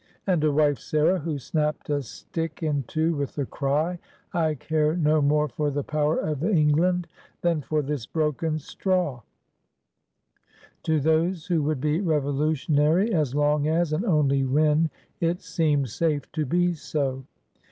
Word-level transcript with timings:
"and 0.25 0.43
a 0.43 0.51
wife 0.51 0.79
Sarah 0.79 1.19
who 1.19 1.37
snapped 1.37 1.87
a 1.91 2.01
stick 2.01 2.63
in 2.63 2.81
two 2.87 3.13
with 3.15 3.35
the 3.35 3.45
cry, 3.45 3.99
"I 4.33 4.55
care 4.55 4.97
no 4.97 5.21
more 5.21 5.47
for 5.47 5.69
the 5.69 5.83
power 5.83 6.17
of 6.17 6.43
England 6.43 7.05
than 7.41 7.61
for 7.61 7.83
this 7.83 8.07
broken 8.07 8.57
straw 8.57 9.17
1*'— 9.17 9.21
to 10.85 10.99
those 10.99 11.45
who 11.45 11.61
would 11.61 11.79
be 11.81 12.01
revolutionary 12.01 13.13
as 13.13 13.35
long 13.35 13.67
as, 13.67 13.93
and 13.93 14.03
only 14.03 14.43
when, 14.43 14.89
it 15.19 15.43
seemed 15.43 15.89
safe 15.91 16.31
to 16.31 16.47
be 16.47 16.73
so. 16.73 17.25